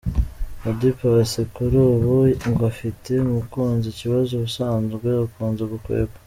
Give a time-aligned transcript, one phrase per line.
[0.67, 2.13] Oda Paccy kuri ubu
[2.51, 6.17] ngo afite umukunzi, ikibazo ubusanzwe akunze gukwepa.